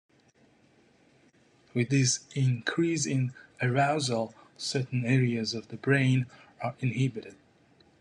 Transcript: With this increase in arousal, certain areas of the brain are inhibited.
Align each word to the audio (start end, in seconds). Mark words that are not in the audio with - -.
With 1.75 1.89
this 1.89 2.21
increase 2.33 3.05
in 3.05 3.33
arousal, 3.61 4.33
certain 4.57 5.05
areas 5.05 5.53
of 5.53 5.67
the 5.67 5.77
brain 5.77 6.25
are 6.59 6.73
inhibited. 6.79 7.35